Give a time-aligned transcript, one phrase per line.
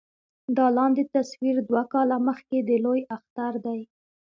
[0.57, 3.79] دا لاندې تصوير دوه کاله مخکښې د لوئے اختر دے